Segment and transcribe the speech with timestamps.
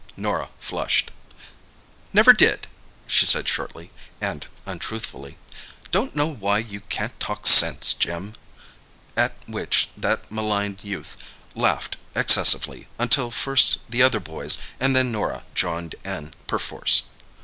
[0.17, 1.11] Norah flushed.
[2.11, 2.65] "Never did,"
[3.05, 5.37] she said shortly, and untruthfully.
[5.91, 11.17] "Don't know why you can't talk sense, Jim!"—at which that maligned youth
[11.53, 17.03] laughed excessively, until first the other boys, and then Norah, joined in, perforce.